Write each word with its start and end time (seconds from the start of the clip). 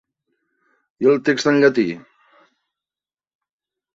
I 1.05 1.09
el 1.11 1.19
text 1.27 1.49
en 1.51 1.59
llatí? 1.63 1.85